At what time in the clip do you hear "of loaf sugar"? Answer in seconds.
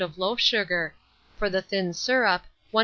0.01-0.95